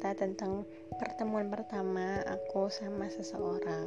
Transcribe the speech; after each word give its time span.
cerita 0.00 0.16
tentang 0.16 0.64
pertemuan 0.96 1.52
pertama 1.52 2.24
aku 2.24 2.72
sama 2.72 3.12
seseorang. 3.12 3.84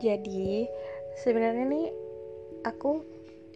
Jadi, 0.00 0.64
sebenarnya 1.20 1.68
nih 1.68 1.92
aku 2.64 3.04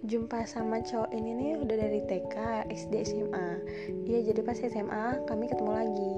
jumpa 0.05 0.45
sama 0.45 0.85
cowok 0.85 1.09
ini 1.17 1.33
nih 1.33 1.53
udah 1.65 1.77
dari 1.81 2.05
TK, 2.05 2.37
SD, 2.69 3.09
SMA. 3.09 3.49
Iya, 4.05 4.29
jadi 4.29 4.41
pas 4.45 4.61
SMA 4.61 5.25
kami 5.25 5.49
ketemu 5.49 5.73
lagi. 5.73 6.13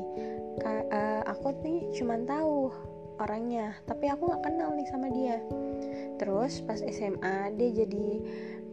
Ka 0.58 0.82
uh, 0.82 1.22
aku 1.30 1.54
nih 1.62 1.86
cuman 1.94 2.26
tahu 2.26 2.66
orangnya, 3.22 3.78
tapi 3.86 4.10
aku 4.10 4.26
nggak 4.26 4.42
kenal 4.42 4.74
nih 4.74 4.90
sama 4.90 5.06
dia. 5.14 5.38
Terus 6.18 6.66
pas 6.66 6.82
SMA 6.82 7.54
dia 7.54 7.86
jadi 7.86 8.18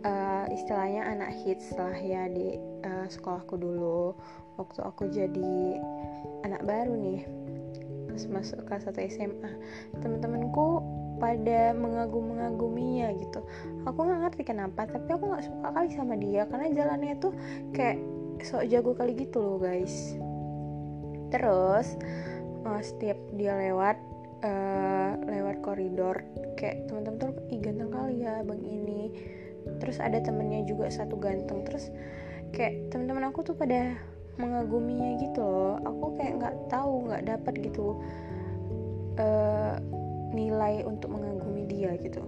uh, 0.03 0.45
istilahnya 0.51 1.07
anak 1.07 1.31
hits 1.43 1.73
lah 1.75 1.95
ya 1.95 2.27
di 2.31 2.55
uh, 2.85 3.05
sekolahku 3.07 3.55
dulu. 3.59 4.15
Waktu 4.59 4.79
aku 4.83 5.07
jadi 5.07 5.79
anak 6.43 6.67
baru 6.67 6.93
nih 6.99 7.23
pas 8.09 8.23
masuk 8.27 8.59
kelas 8.67 8.89
1 8.89 9.15
SMA 9.15 9.51
teman-temanku 10.03 10.83
pada 11.19 11.71
mengagum-mengaguminya 11.75 13.15
gitu. 13.15 13.39
Aku 13.87 13.99
nggak 14.03 14.19
ngerti 14.27 14.43
kenapa 14.47 14.87
tapi 14.87 15.07
aku 15.11 15.31
nggak 15.31 15.45
suka 15.47 15.67
kali 15.71 15.89
sama 15.95 16.15
dia. 16.19 16.43
Karena 16.47 16.67
jalannya 16.71 17.15
tuh 17.19 17.31
kayak 17.71 17.99
sok 18.43 18.67
jago 18.67 18.91
kali 18.95 19.15
gitu 19.15 19.39
loh 19.39 19.57
guys. 19.59 20.15
Terus 21.31 21.95
uh, 22.67 22.81
setiap 22.83 23.19
dia 23.35 23.55
lewat 23.55 23.99
uh, 24.43 25.11
lewat 25.27 25.59
koridor 25.63 26.23
kayak 26.55 26.87
teman-teman 26.87 27.19
tuh 27.19 27.31
ih 27.51 27.59
ganteng 27.59 27.91
kali 27.91 28.23
ya 28.23 28.43
bang 28.43 28.61
ini 28.63 29.01
terus 29.77 30.01
ada 30.01 30.17
temennya 30.17 30.65
juga 30.65 30.89
satu 30.89 31.15
ganteng. 31.21 31.61
Terus 31.69 31.93
kayak 32.55 32.89
teman-teman 32.89 33.29
aku 33.29 33.45
tuh 33.45 33.55
pada 33.55 33.93
mengaguminya 34.41 35.21
gitu 35.21 35.45
loh. 35.45 35.77
Aku 35.85 36.17
kayak 36.17 36.33
nggak 36.41 36.55
tahu 36.73 37.07
nggak 37.11 37.23
dapat 37.29 37.53
gitu 37.61 38.01
uh, 39.21 39.75
nilai 40.33 40.81
untuk 40.83 41.13
mengagumi 41.13 41.69
dia 41.69 41.93
gitu. 42.01 42.25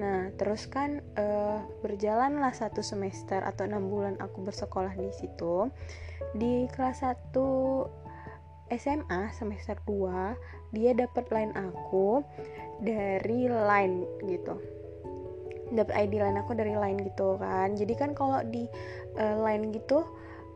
Nah 0.00 0.32
terus 0.40 0.64
kan 0.70 1.04
uh, 1.20 1.60
berjalanlah 1.84 2.56
satu 2.56 2.80
semester 2.80 3.44
atau 3.44 3.68
enam 3.68 3.92
bulan 3.92 4.16
aku 4.22 4.40
bersekolah 4.40 4.96
di 4.96 5.12
situ. 5.12 5.68
Di 6.32 6.64
kelas 6.72 7.04
1 7.04 7.34
SMA 8.72 9.22
semester 9.36 9.76
2 9.84 10.72
dia 10.72 10.96
dapat 10.96 11.28
line 11.28 11.52
aku 11.52 12.24
dari 12.80 13.44
line 13.52 14.08
gitu 14.24 14.56
dapat 15.72 15.94
ID 16.08 16.20
line 16.20 16.38
aku 16.38 16.52
dari 16.54 16.76
line 16.76 17.00
gitu 17.02 17.40
kan. 17.40 17.74
Jadi 17.74 17.94
kan 17.96 18.12
kalau 18.12 18.44
di 18.46 18.68
uh, 19.16 19.36
line 19.42 19.72
gitu 19.72 20.04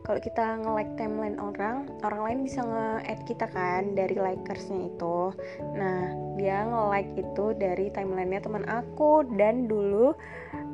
kalau 0.07 0.23
kita 0.23 0.63
nge-like 0.63 0.95
timeline 0.95 1.35
orang, 1.35 1.91
orang 1.99 2.21
lain 2.23 2.39
bisa 2.47 2.63
nge-add 2.63 3.27
kita 3.27 3.43
kan 3.51 3.91
dari 3.91 4.15
likersnya 4.15 4.87
itu. 4.87 5.35
Nah, 5.75 6.15
dia 6.39 6.63
nge-like 6.63 7.11
itu 7.19 7.45
dari 7.59 7.91
timelinenya 7.91 8.39
teman 8.39 8.63
aku. 8.71 9.27
Dan 9.35 9.67
dulu 9.67 10.15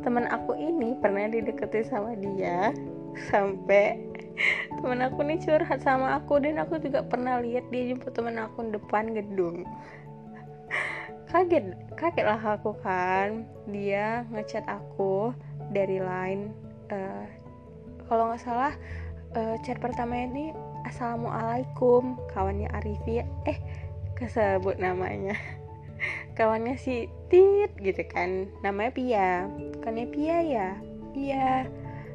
teman 0.05 0.29
aku 0.29 0.53
ini 0.53 0.93
pernah 1.01 1.25
dideketin 1.25 1.81
sama 1.81 2.13
dia 2.13 2.77
sampai 3.33 3.97
teman 4.77 5.01
aku 5.01 5.25
nih 5.25 5.41
curhat 5.41 5.81
sama 5.81 6.21
aku. 6.21 6.37
Dan 6.37 6.61
aku 6.61 6.77
juga 6.77 7.01
pernah 7.01 7.41
lihat 7.41 7.65
dia 7.73 7.89
jemput 7.89 8.13
teman 8.13 8.37
aku 8.37 8.69
depan 8.69 9.17
gedung 9.17 9.65
kaget 11.33 11.73
kaget 11.97 12.25
lah 12.29 12.37
aku 12.37 12.77
kan. 12.85 13.49
Dia 13.65 14.21
ngechat 14.29 14.69
aku 14.69 15.33
dari 15.73 15.97
line 15.97 16.53
uh, 16.93 17.25
kalau 18.05 18.29
nggak 18.29 18.45
salah 18.45 18.73
uh, 19.33 19.57
chat 19.65 19.81
pertama 19.81 20.13
ini 20.13 20.53
assalamualaikum 20.85 22.21
kawannya 22.29 22.69
Arifia 22.69 23.25
eh 23.49 23.57
kesebut 24.13 24.77
namanya. 24.77 25.33
Kawannya 26.37 26.75
si 26.75 27.07
Tit 27.31 27.73
gitu 27.81 28.03
kan 28.05 28.45
namanya 28.61 28.91
Pia. 28.93 29.31
Kan 29.81 29.97
Pia 30.13 30.37
ya? 30.45 30.69
Pia 31.17 31.65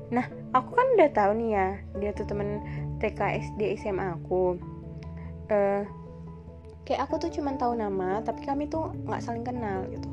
nah 0.08 0.24
aku 0.56 0.72
kan 0.72 0.88
udah 0.96 1.10
tahu 1.12 1.36
nih 1.36 1.50
ya 1.52 1.68
dia 2.00 2.10
tuh 2.16 2.24
temen 2.24 2.62
TK 3.02 3.18
SD 3.50 3.82
SMA 3.82 4.14
aku. 4.14 4.54
Uh, 5.50 5.82
kayak 6.88 7.04
aku 7.04 7.20
tuh 7.20 7.28
cuma 7.28 7.52
tahu 7.60 7.76
nama 7.76 8.24
tapi 8.24 8.48
kami 8.48 8.64
tuh 8.72 8.88
nggak 9.04 9.20
saling 9.20 9.44
kenal 9.44 9.84
gitu. 9.92 10.08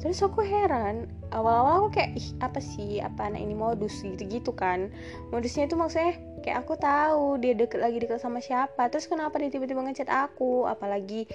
Terus 0.00 0.22
aku 0.24 0.40
heran 0.40 1.10
awal-awal 1.28 1.84
aku 1.84 2.00
kayak 2.00 2.16
ih 2.16 2.28
apa 2.40 2.62
sih? 2.62 3.02
Apa 3.02 3.28
anak 3.28 3.42
ini 3.42 3.52
modus? 3.52 4.00
gitu-gitu 4.00 4.54
kan. 4.54 4.88
Modusnya 5.28 5.66
itu 5.68 5.76
maksudnya 5.76 6.16
kayak 6.40 6.64
aku 6.64 6.78
tahu 6.78 7.36
dia 7.42 7.52
deket 7.52 7.82
lagi 7.82 7.98
deket 8.00 8.22
sama 8.22 8.40
siapa. 8.40 8.88
Terus 8.88 9.10
kenapa 9.10 9.36
dia 9.42 9.52
tiba-tiba 9.52 9.84
ngechat 9.84 10.08
aku? 10.08 10.64
Apalagi 10.64 11.28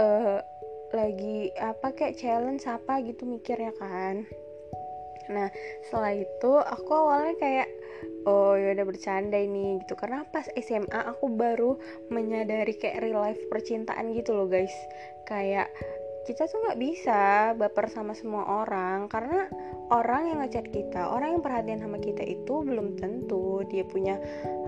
uh, 0.00 0.40
lagi 0.96 1.52
apa 1.60 1.92
kayak 1.92 2.16
challenge 2.16 2.64
apa 2.64 3.04
gitu 3.04 3.28
mikirnya 3.28 3.76
kan 3.76 4.24
nah 5.28 5.48
setelah 5.84 6.12
itu 6.16 6.52
aku 6.56 6.90
awalnya 6.92 7.34
kayak 7.36 7.68
oh 8.28 8.54
ya 8.54 8.76
udah 8.76 8.86
bercanda 8.86 9.38
ini 9.38 9.80
gitu. 9.84 9.94
Karena 9.96 10.24
pas 10.28 10.46
SMA 10.58 11.00
aku 11.08 11.32
baru 11.32 11.78
menyadari 12.12 12.76
kayak 12.76 13.04
real 13.04 13.22
life 13.22 13.40
percintaan 13.48 14.12
gitu 14.12 14.36
loh 14.36 14.48
guys. 14.48 14.74
Kayak 15.24 15.72
kita 16.28 16.44
tuh 16.44 16.60
nggak 16.60 16.80
bisa 16.80 17.20
baper 17.56 17.88
sama 17.88 18.12
semua 18.12 18.44
orang 18.44 19.08
karena 19.08 19.48
orang 19.88 20.28
yang 20.28 20.44
ngechat 20.44 20.68
kita 20.68 21.08
orang 21.08 21.40
yang 21.40 21.42
perhatian 21.42 21.80
sama 21.80 21.96
kita 21.96 22.20
itu 22.20 22.60
belum 22.60 23.00
tentu 23.00 23.64
dia 23.72 23.80
punya 23.88 24.20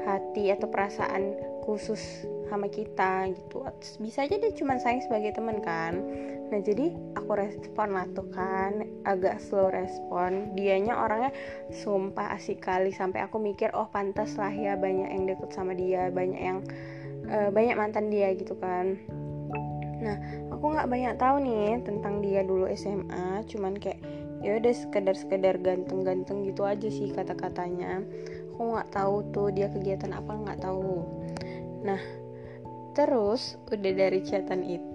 hati 0.09 0.49
atau 0.49 0.73
perasaan 0.73 1.37
khusus 1.69 2.01
sama 2.49 2.65
kita 2.73 3.29
gitu. 3.29 3.61
Bisa 4.01 4.25
aja 4.25 4.41
dia 4.41 4.53
cuma 4.57 4.81
sayang 4.81 5.05
sebagai 5.05 5.37
teman 5.37 5.61
kan 5.61 6.01
nah 6.51 6.59
jadi 6.59 6.91
aku 7.15 7.31
respon 7.39 7.95
lah 7.95 8.11
tuh 8.11 8.27
kan 8.35 8.83
agak 9.07 9.39
slow 9.39 9.71
respon. 9.71 10.51
Dianya 10.59 10.99
orangnya 10.99 11.31
sumpah 11.71 12.35
asik 12.35 12.59
kali 12.59 12.91
sampai 12.91 13.23
aku 13.23 13.39
mikir 13.39 13.71
oh 13.71 13.87
pantas 13.87 14.35
lah 14.35 14.51
ya 14.51 14.75
banyak 14.75 15.07
yang 15.07 15.25
deket 15.31 15.51
sama 15.55 15.79
dia 15.79 16.11
banyak 16.11 16.41
yang 16.43 16.59
uh, 17.31 17.55
banyak 17.55 17.79
mantan 17.79 18.11
dia 18.11 18.35
gitu 18.35 18.59
kan. 18.59 18.99
Nah 20.03 20.19
aku 20.51 20.75
nggak 20.75 20.91
banyak 20.91 21.15
tahu 21.23 21.37
nih 21.39 21.79
tentang 21.87 22.19
dia 22.19 22.43
dulu 22.43 22.67
SMA 22.75 23.47
cuman 23.47 23.79
kayak 23.79 24.03
ya 24.43 24.59
udah 24.59 24.75
sekedar 24.75 25.15
sekedar 25.15 25.55
ganteng-ganteng 25.63 26.43
gitu 26.51 26.67
aja 26.67 26.91
sih 26.91 27.15
kata-katanya. 27.15 28.03
Aku 28.59 28.75
nggak 28.75 28.91
tahu 28.91 29.23
tuh 29.31 29.55
dia 29.55 29.71
kegiatan 29.71 30.11
apa 30.19 30.35
nggak 30.35 30.67
tahu. 30.67 31.07
Nah 31.87 32.03
terus 32.91 33.55
udah 33.71 33.93
dari 33.95 34.19
chatan 34.27 34.67
itu 34.67 34.90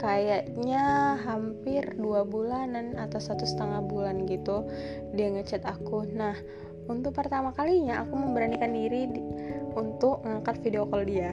kayaknya 0.00 1.14
hampir 1.22 1.84
dua 2.00 2.24
bulanan 2.26 2.98
atau 2.98 3.20
satu 3.20 3.46
setengah 3.46 3.84
bulan 3.84 4.24
gitu 4.26 4.66
dia 5.12 5.30
ngechat 5.30 5.62
aku. 5.68 6.08
Nah 6.10 6.34
untuk 6.90 7.14
pertama 7.14 7.54
kalinya 7.54 8.02
aku 8.02 8.14
memberanikan 8.18 8.74
diri 8.74 9.06
untuk 9.78 10.24
ngangkat 10.26 10.58
video 10.64 10.88
call 10.88 11.06
dia. 11.06 11.30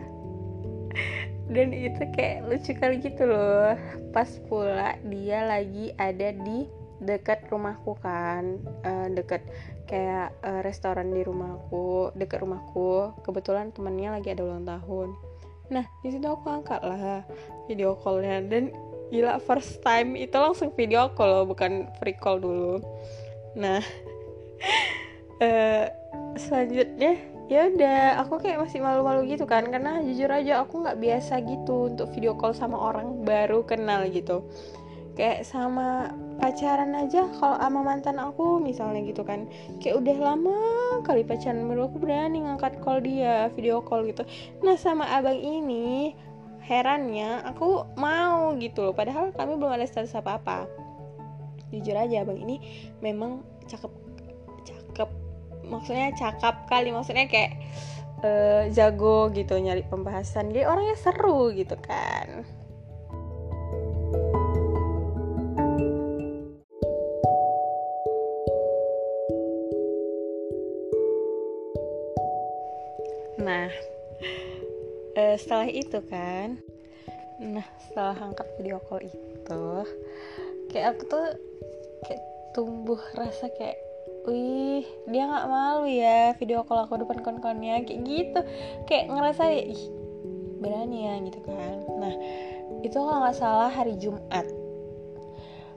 Dan 1.53 1.73
itu 1.73 2.05
kayak 2.13 2.45
lucu 2.45 2.71
kali 2.77 3.01
gitu 3.01 3.25
loh. 3.25 3.73
Pas 4.13 4.29
pula 4.45 4.93
dia 5.09 5.49
lagi 5.49 5.89
ada 5.97 6.29
di 6.29 6.69
dekat 6.99 7.47
rumahku 7.47 7.95
kan 8.03 8.59
uh, 8.83 9.07
dekat 9.07 9.41
kayak 9.87 10.35
uh, 10.45 10.61
restoran 10.61 11.09
di 11.09 11.25
rumahku 11.25 12.13
dekat 12.13 12.45
rumahku. 12.45 13.17
Kebetulan 13.25 13.73
temennya 13.73 14.13
lagi 14.13 14.29
ada 14.29 14.45
ulang 14.45 14.67
tahun 14.67 15.28
nah 15.69 15.85
di 16.01 16.09
situ 16.09 16.25
aku 16.25 16.49
angkat 16.49 16.81
lah 16.81 17.23
video 17.69 17.93
callnya. 17.97 18.41
Dan 18.45 18.73
gila 19.09 19.41
first 19.41 19.81
time 19.81 20.13
itu 20.17 20.33
langsung 20.37 20.69
video 20.73 21.09
call 21.13 21.29
loh 21.29 21.45
bukan 21.49 21.89
free 21.97 22.17
call 22.17 22.41
dulu. 22.41 22.81
Nah 23.57 23.81
uh, 25.41 25.85
selanjutnya 26.43 27.17
ya 27.49 27.65
udah 27.65 28.21
aku 28.21 28.45
kayak 28.45 28.61
masih 28.61 28.77
malu-malu 28.77 29.25
gitu 29.25 29.49
kan 29.49 29.65
karena 29.65 30.05
jujur 30.05 30.29
aja 30.29 30.61
aku 30.61 30.85
nggak 30.85 31.01
biasa 31.01 31.41
gitu 31.41 31.89
untuk 31.89 32.13
video 32.13 32.37
call 32.37 32.53
sama 32.53 32.77
orang 32.77 33.25
baru 33.25 33.65
kenal 33.65 34.05
gitu. 34.09 34.45
Kayak 35.17 35.49
sama 35.49 36.13
pacaran 36.39 36.95
aja 36.95 37.27
kalau 37.37 37.59
sama 37.59 37.79
mantan 37.83 38.17
aku 38.17 38.63
misalnya 38.63 39.03
gitu 39.05 39.21
kan. 39.27 39.45
Kayak 39.83 40.01
udah 40.01 40.17
lama 40.17 40.57
kali 41.05 41.27
pacaran 41.27 41.67
baru 41.67 41.91
aku 41.91 41.97
berani 41.99 42.41
ngangkat 42.47 42.79
call 42.79 43.03
dia 43.03 43.51
video 43.53 43.83
call 43.83 44.07
gitu. 44.07 44.23
Nah 44.63 44.79
sama 44.79 45.05
abang 45.11 45.37
ini 45.37 46.15
herannya 46.63 47.43
aku 47.43 47.85
mau 47.99 48.55
gitu 48.57 48.89
loh. 48.89 48.95
Padahal 48.95 49.35
kami 49.35 49.59
belum 49.59 49.75
ada 49.75 49.85
status 49.85 50.15
apa 50.15 50.39
apa 50.39 50.57
jujur 51.69 51.93
aja 51.93 52.25
abang 52.25 52.41
ini 52.41 52.57
memang 52.97 53.45
cakep 53.69 53.93
maksudnya 55.69 56.09
cakap 56.17 56.65
kali 56.65 56.89
maksudnya 56.89 57.29
kayak 57.29 57.61
uh, 58.25 58.65
jago 58.73 59.29
gitu 59.29 59.53
nyari 59.61 59.85
pembahasan. 59.85 60.49
Jadi 60.49 60.65
orangnya 60.65 60.97
seru 60.97 61.53
gitu 61.53 61.77
kan 61.77 62.58
Nah, 73.59 73.75
uh, 75.19 75.35
setelah 75.35 75.67
itu 75.67 75.99
kan 76.07 76.63
nah 77.39 77.63
setelah 77.87 78.15
angkat 78.19 78.47
video 78.59 78.83
call 78.83 78.99
itu 78.99 79.63
kayak 80.71 80.95
aku 80.95 81.03
tuh 81.07 81.27
kayak 82.03 82.23
tumbuh 82.51 82.99
rasa 83.15 83.47
kayak 83.55 83.79
wih 84.27 84.83
dia 85.07 85.23
nggak 85.23 85.47
malu 85.47 85.87
ya 85.87 86.35
video 86.35 86.67
call 86.67 86.83
aku 86.83 86.99
depan 87.03 87.19
kon-konnya 87.19 87.83
kayak 87.83 88.03
gitu. 88.07 88.39
Kayak 88.87 89.11
ngerasa 89.11 89.43
ih 89.55 89.83
berani 90.59 91.07
ya 91.07 91.13
gitu 91.27 91.39
kan. 91.47 91.75
Nah 91.99 92.13
itu 92.83 92.95
kalau 92.95 93.19
nggak 93.23 93.39
salah 93.39 93.71
hari 93.71 93.95
Jumat. 93.99 94.47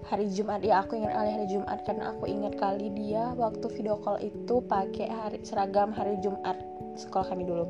Hari 0.06 0.26
Jumat 0.34 0.66
ya 0.66 0.82
aku 0.82 0.98
ingat 0.98 1.14
kali 1.14 1.30
hari 1.30 1.46
Jumat 1.46 1.78
karena 1.86 2.14
aku 2.14 2.24
ingat 2.26 2.54
kali 2.58 2.90
dia 2.94 3.34
waktu 3.38 3.66
video 3.74 3.98
call 4.02 4.18
itu 4.22 4.62
pakai 4.66 5.08
hari 5.10 5.38
seragam 5.46 5.94
hari 5.94 6.18
Jumat 6.22 6.71
sekolah 6.96 7.32
kami 7.32 7.44
dulu. 7.44 7.66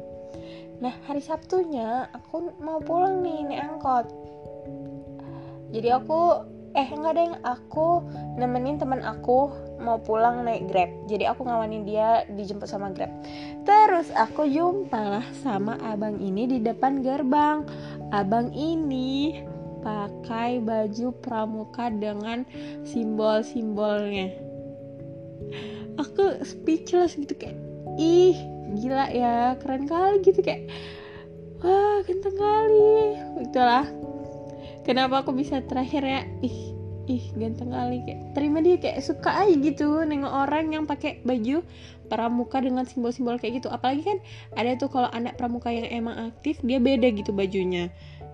Nah 0.83 0.95
hari 1.07 1.23
Sabtunya 1.23 2.11
aku 2.11 2.51
mau 2.59 2.83
pulang 2.83 3.23
nih 3.23 3.47
naik 3.47 3.63
angkot. 3.71 4.07
Jadi 5.73 5.89
aku 5.89 6.21
eh 6.73 6.89
nggak 6.89 7.13
ada 7.13 7.23
yang 7.23 7.39
aku 7.45 8.01
nemenin 8.41 8.81
teman 8.81 9.05
aku 9.05 9.53
mau 9.79 10.01
pulang 10.01 10.43
naik 10.43 10.67
grab. 10.73 10.91
Jadi 11.07 11.29
aku 11.29 11.45
ngawanin 11.45 11.85
dia 11.85 12.25
dijemput 12.33 12.67
sama 12.67 12.91
grab. 12.91 13.13
Terus 13.69 14.09
aku 14.17 14.49
jumpa 14.49 15.21
sama 15.45 15.77
abang 15.85 16.17
ini 16.19 16.49
di 16.49 16.59
depan 16.65 17.05
gerbang. 17.05 17.69
Abang 18.13 18.53
ini 18.57 19.43
pakai 19.83 20.63
baju 20.63 21.13
pramuka 21.21 21.91
dengan 21.93 22.47
simbol-simbolnya. 22.87 24.33
Aku 26.01 26.41
speechless 26.41 27.19
gitu 27.21 27.37
kayak 27.37 27.59
ih 28.01 28.39
gila 28.79 29.07
ya 29.13 29.57
keren 29.61 29.85
kali 29.85 30.25
gitu 30.25 30.41
kayak 30.41 30.69
wah 31.63 32.03
ganteng 32.05 32.37
kali. 32.37 33.21
Itulah. 33.47 33.87
Kenapa 34.83 35.23
aku 35.23 35.31
bisa 35.31 35.63
terakhir 35.63 36.03
ya? 36.03 36.21
Ih 36.43 36.75
ih 37.11 37.25
ganteng 37.35 37.75
kali 37.75 37.99
kayak 38.07 38.21
terima 38.35 38.63
dia 38.63 38.79
kayak 38.79 39.03
suka 39.03 39.43
aja 39.43 39.55
gitu 39.59 40.07
nengok 40.07 40.31
orang 40.47 40.71
yang 40.71 40.85
pakai 40.87 41.19
baju 41.27 41.67
pramuka 42.07 42.63
dengan 42.63 42.87
simbol-simbol 42.87 43.39
kayak 43.39 43.63
gitu. 43.63 43.69
Apalagi 43.71 44.07
kan 44.07 44.19
ada 44.55 44.75
tuh 44.79 44.91
kalau 44.91 45.11
anak 45.11 45.39
pramuka 45.39 45.71
yang 45.71 45.87
emang 45.91 46.31
aktif 46.31 46.63
dia 46.63 46.79
beda 46.79 47.11
gitu 47.15 47.35
bajunya 47.35 47.91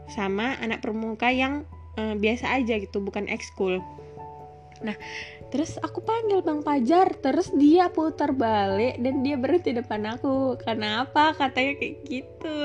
sama 0.08 0.56
anak 0.61 0.81
pramuka 0.81 1.29
yang 1.29 1.69
uh, 2.00 2.17
biasa 2.17 2.61
aja 2.61 2.81
gitu 2.81 3.00
bukan 3.00 3.29
ekskul. 3.29 3.81
Nah 4.85 4.96
terus 5.48 5.80
aku 5.80 6.04
panggil 6.04 6.44
bang 6.44 6.60
Pajar 6.60 7.08
terus 7.18 7.48
dia 7.56 7.88
putar 7.88 8.36
balik 8.36 9.00
dan 9.00 9.24
dia 9.24 9.36
berhenti 9.40 9.72
depan 9.72 10.18
aku. 10.18 10.60
Kenapa 10.60 11.32
katanya 11.36 11.72
kayak 11.80 11.96
gitu. 12.04 12.58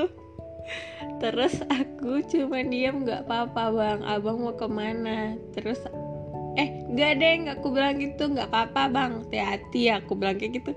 Terus 1.20 1.60
aku 1.68 2.24
cuma 2.28 2.60
diam 2.64 3.04
nggak 3.04 3.28
apa-apa 3.28 3.64
bang. 3.72 4.00
Abang 4.04 4.40
mau 4.40 4.56
ke 4.56 4.68
mana? 4.68 5.36
Terus 5.52 5.80
eh 6.56 6.84
gak 6.92 7.12
deh 7.20 7.32
nggak. 7.44 7.56
Aku 7.60 7.68
bilang 7.72 8.00
gitu 8.00 8.32
nggak 8.32 8.48
apa-apa 8.52 8.82
bang. 8.92 9.12
Hati-hati 9.24 9.82
aku 9.92 10.12
bilang 10.16 10.36
kayak 10.40 10.60
gitu. 10.60 10.72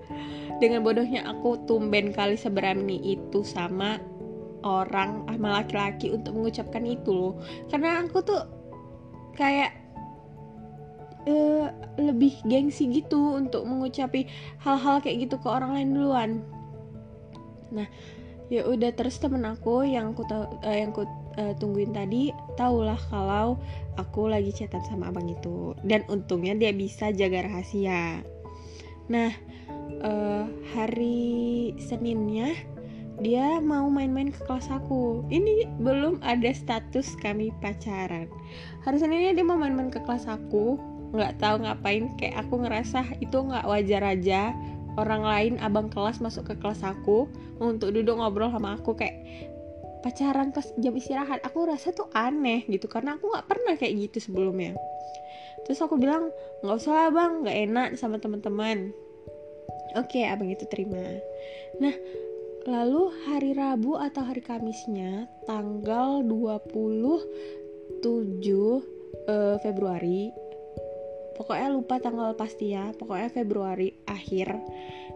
Dengan 0.57 0.81
bodohnya 0.81 1.27
aku 1.27 1.61
tumben 1.69 2.11
kali 2.15 2.35
seberani 2.35 2.97
itu 3.03 3.45
sama 3.45 4.01
orang 4.65 5.23
sama 5.29 5.61
laki-laki 5.61 6.11
untuk 6.11 6.33
mengucapkan 6.33 6.83
itu 6.83 7.11
loh. 7.13 7.33
Karena 7.69 8.01
aku 8.01 8.19
tuh 8.25 8.41
kayak 9.37 9.76
uh, 11.27 11.67
lebih 11.99 12.39
gengsi 12.47 12.89
gitu 12.89 13.35
untuk 13.35 13.67
mengucapi 13.67 14.25
hal-hal 14.63 15.03
kayak 15.03 15.27
gitu 15.27 15.35
ke 15.37 15.47
orang 15.47 15.75
lain 15.75 15.89
duluan. 15.93 16.31
Nah 17.75 17.87
ya 18.47 18.63
udah 18.63 18.95
terus 18.95 19.19
temen 19.19 19.43
aku 19.43 19.83
yang 19.83 20.15
aku 20.15 20.23
uh, 20.31 20.47
yang 20.71 20.95
aku 20.95 21.03
uh, 21.35 21.51
tungguin 21.59 21.91
tadi 21.91 22.31
tahulah 22.55 22.95
kalau 23.11 23.59
aku 23.99 24.31
lagi 24.31 24.55
chatan 24.55 24.81
sama 24.87 25.11
abang 25.11 25.27
itu. 25.27 25.75
Dan 25.83 26.07
untungnya 26.07 26.55
dia 26.55 26.71
bisa 26.71 27.11
jaga 27.11 27.43
rahasia. 27.43 28.23
Nah 29.11 29.31
uh, 30.01 30.47
hari 30.71 31.75
Seninnya 31.77 32.55
dia 33.17 33.57
mau 33.57 33.89
main-main 33.89 34.29
ke 34.29 34.37
kelas 34.45 34.69
aku. 34.69 35.25
Ini 35.33 35.81
belum 35.81 36.21
ada 36.21 36.53
status 36.53 37.17
kami 37.17 37.49
pacaran. 37.65 38.29
Hari 38.85 38.97
seninnya 39.01 39.33
dia 39.33 39.45
mau 39.45 39.57
main-main 39.57 39.89
ke 39.89 39.97
kelas 40.05 40.29
aku 40.29 40.77
nggak 41.13 41.39
tahu 41.39 41.63
ngapain 41.63 42.11
kayak 42.19 42.35
aku 42.45 42.63
ngerasa 42.63 43.03
itu 43.23 43.37
nggak 43.37 43.63
wajar 43.63 44.03
aja 44.03 44.51
orang 44.97 45.23
lain 45.23 45.53
abang 45.61 45.87
kelas 45.87 46.19
masuk 46.19 46.51
ke 46.51 46.55
kelas 46.59 46.83
aku 46.83 47.29
untuk 47.61 47.93
duduk 47.93 48.17
ngobrol 48.17 48.51
sama 48.51 48.75
aku 48.75 48.97
kayak 48.97 49.23
pacaran 50.01 50.53
pas 50.53 50.65
jam 50.77 50.93
istirahat. 50.93 51.41
Aku 51.43 51.67
rasa 51.67 51.91
tuh 51.91 52.07
aneh 52.13 52.63
gitu 52.69 52.85
karena 52.87 53.17
aku 53.17 53.33
nggak 53.33 53.47
pernah 53.49 53.73
kayak 53.75 54.07
gitu 54.07 54.29
sebelumnya. 54.29 54.77
Terus 55.65 55.83
aku 55.83 55.97
bilang 55.99 56.29
nggak 56.63 56.77
usah 56.77 57.09
bang 57.11 57.43
nggak 57.43 57.57
enak 57.69 57.87
sama 57.97 58.21
teman-teman. 58.21 58.93
Oke 59.97 60.23
abang 60.23 60.49
itu 60.53 60.65
terima. 60.69 61.01
Nah 61.81 61.93
Lalu 62.67 63.15
hari 63.23 63.55
Rabu 63.55 63.95
atau 63.95 64.27
hari 64.27 64.43
Kamisnya 64.43 65.31
tanggal 65.47 66.19
27 66.19 68.03
uh, 68.03 69.55
Februari 69.63 70.27
pokoknya 71.37 71.67
lupa 71.71 72.01
tanggal 72.01 72.33
pasti 72.33 72.73
ya. 72.73 72.91
Pokoknya 72.97 73.29
Februari 73.31 73.93
akhir 74.09 74.57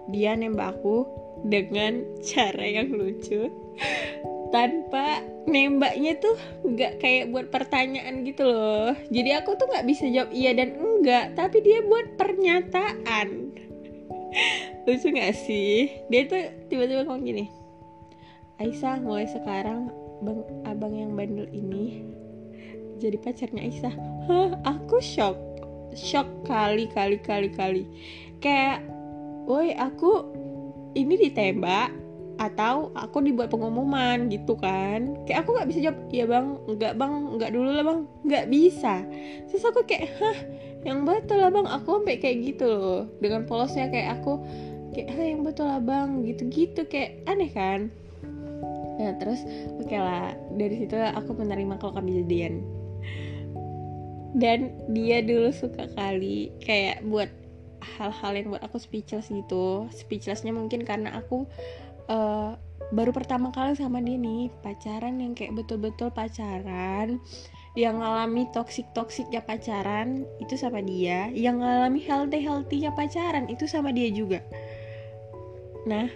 dia 0.10 0.38
nembak 0.38 0.78
aku 0.78 1.06
dengan 1.50 2.06
cara 2.30 2.66
yang 2.66 2.94
lucu. 2.94 3.50
Tanpa 4.52 5.24
nembaknya 5.48 6.20
tuh 6.20 6.36
nggak 6.68 7.00
kayak 7.00 7.32
buat 7.32 7.50
pertanyaan 7.50 8.24
gitu 8.28 8.46
loh. 8.46 8.94
Jadi 9.10 9.30
aku 9.36 9.58
tuh 9.58 9.66
nggak 9.66 9.88
bisa 9.88 10.06
jawab 10.12 10.32
iya 10.36 10.52
dan 10.54 10.76
enggak 10.76 11.34
tapi 11.34 11.64
dia 11.64 11.82
buat 11.84 12.20
pernyataan. 12.20 13.28
Lucu 14.88 15.08
gak 15.12 15.36
sih? 15.36 15.92
Dia 16.08 16.24
tuh 16.24 16.40
tiba-tiba 16.72 17.04
ngomong 17.04 17.28
gini 17.28 17.62
Aisyah 18.62 19.02
mulai 19.02 19.26
sekarang 19.26 19.90
bang 20.22 20.46
abang 20.70 20.94
yang 20.94 21.18
bandel 21.18 21.50
ini 21.50 22.06
jadi 23.02 23.18
pacarnya 23.18 23.66
Aisyah 23.66 23.96
hah 24.30 24.54
aku 24.70 25.02
shock 25.02 25.34
shock 25.96 26.28
kali 26.48 26.88
kali 26.92 27.18
kali 27.20 27.50
kali. 27.52 27.84
Kayak 28.42 28.86
woi 29.46 29.76
aku 29.76 30.28
ini 30.98 31.16
ditembak 31.16 31.92
atau 32.42 32.90
aku 32.98 33.22
dibuat 33.22 33.54
pengumuman 33.54 34.26
gitu 34.32 34.58
kan. 34.58 35.14
Kayak 35.30 35.46
aku 35.46 35.50
nggak 35.54 35.70
bisa 35.70 35.80
jawab 35.86 36.00
iya 36.10 36.26
bang 36.26 36.48
nggak 36.66 36.94
bang 36.98 37.14
nggak 37.38 37.52
dulu 37.54 37.70
lah 37.70 37.86
bang. 37.86 38.00
Nggak 38.26 38.46
bisa. 38.50 39.06
Terus 39.52 39.64
aku 39.68 39.86
kayak 39.86 40.10
hah 40.18 40.38
yang 40.82 41.06
betul 41.06 41.38
lah 41.38 41.54
bang. 41.54 41.68
Aku 41.70 42.02
sampai 42.02 42.18
kayak 42.18 42.38
gitu 42.42 42.66
loh 42.66 43.02
dengan 43.22 43.46
polosnya 43.46 43.94
kayak 43.94 44.22
aku 44.22 44.42
kayak 44.92 45.08
hah 45.14 45.26
yang 45.26 45.42
betul 45.46 45.70
lah 45.70 45.80
bang 45.84 46.26
gitu-gitu 46.26 46.82
kayak 46.90 47.22
aneh 47.30 47.52
kan. 47.54 47.94
Nah 48.98 49.18
terus 49.18 49.46
oke 49.78 49.86
okay 49.90 49.98
lah 50.02 50.34
dari 50.58 50.82
situ 50.82 50.94
aku 50.94 51.38
menerima 51.38 51.78
kalau 51.78 51.94
kami 51.98 52.22
jadian 52.26 52.81
dan 54.36 54.72
dia 54.92 55.20
dulu 55.20 55.52
suka 55.52 55.92
kali 55.92 56.52
kayak 56.64 57.04
buat 57.08 57.28
hal-hal 57.98 58.32
yang 58.38 58.48
buat 58.56 58.64
aku 58.64 58.78
speechless 58.78 59.28
gitu. 59.28 59.90
Speechlessnya 59.92 60.54
mungkin 60.56 60.86
karena 60.86 61.18
aku 61.18 61.50
uh, 62.08 62.56
baru 62.94 63.12
pertama 63.12 63.50
kali 63.52 63.76
sama 63.76 64.00
dia 64.00 64.16
nih 64.18 64.54
pacaran 64.62 65.20
yang 65.20 65.34
kayak 65.34 65.58
betul-betul 65.58 66.14
pacaran 66.14 67.20
yang 67.72 68.04
ngalami 68.04 68.52
toxic 68.52 68.84
toxic 68.92 69.24
ya 69.32 69.40
pacaran 69.44 70.28
itu 70.40 70.56
sama 70.56 70.80
dia. 70.84 71.28
Yang 71.34 71.66
ngalami 71.66 72.00
healthy 72.04 72.40
healthy 72.44 72.78
ya 72.88 72.92
pacaran 72.94 73.50
itu 73.52 73.68
sama 73.68 73.92
dia 73.92 74.08
juga. 74.14 74.40
Nah 75.90 76.08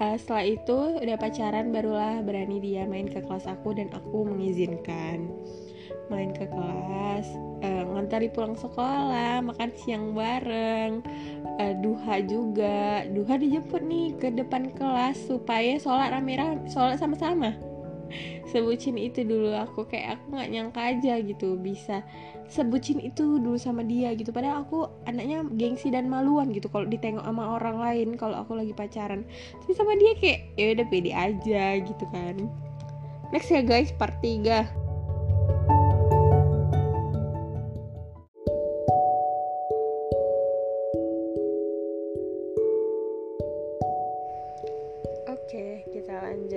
uh, 0.00 0.16
setelah 0.16 0.46
itu 0.46 0.78
udah 1.02 1.16
pacaran 1.18 1.74
barulah 1.74 2.22
berani 2.22 2.62
dia 2.62 2.86
main 2.86 3.10
ke 3.10 3.20
kelas 3.20 3.50
aku 3.50 3.74
dan 3.74 3.90
aku 3.92 4.24
mengizinkan 4.24 5.28
main 6.08 6.32
ke 6.32 6.48
kelas 6.48 7.48
uh, 7.62 7.84
ngantari 7.94 8.30
pulang 8.30 8.54
sekolah 8.54 9.42
makan 9.42 9.70
siang 9.74 10.14
bareng. 10.14 11.02
Uh, 11.58 11.74
duha 11.82 12.22
juga. 12.22 13.02
Duha 13.10 13.34
dijemput 13.38 13.82
nih 13.82 14.14
ke 14.18 14.28
depan 14.34 14.70
kelas 14.74 15.18
supaya 15.26 15.78
sholat 15.80 16.14
rame-rame 16.14 16.66
sholat 16.70 16.98
sama-sama. 16.98 17.54
Sebucin 18.50 18.96
itu 18.96 19.26
dulu. 19.26 19.52
Aku 19.66 19.84
kayak 19.90 20.20
aku 20.20 20.38
nggak 20.38 20.50
nyangka 20.50 20.80
aja 20.80 21.14
gitu 21.20 21.58
bisa 21.58 22.06
sebucin 22.48 22.96
itu 23.04 23.36
dulu 23.36 23.60
sama 23.60 23.84
dia 23.84 24.14
gitu. 24.16 24.32
Padahal 24.32 24.64
aku 24.64 24.88
anaknya 25.04 25.44
gengsi 25.52 25.92
dan 25.92 26.08
maluan 26.08 26.48
gitu 26.56 26.72
kalau 26.72 26.88
ditengok 26.88 27.26
sama 27.26 27.60
orang 27.60 27.76
lain 27.76 28.08
kalau 28.16 28.40
aku 28.40 28.56
lagi 28.56 28.72
pacaran. 28.72 29.26
Tapi 29.60 29.72
sama 29.76 29.98
dia 30.00 30.16
kayak 30.16 30.40
ya 30.56 30.66
udah 30.78 30.86
pede 30.88 31.12
aja 31.12 31.64
gitu 31.82 32.04
kan. 32.08 32.48
Next 33.28 33.52
ya 33.52 33.60
guys 33.60 33.92
part 33.92 34.16
3 34.24 34.88